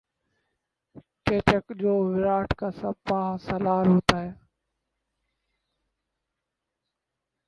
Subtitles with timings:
[1.25, 4.31] کیچک جو ویراٹ کا سپاہ سالار ہوتا ہے